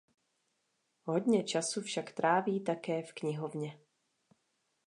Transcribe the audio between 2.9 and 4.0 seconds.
v knihovně.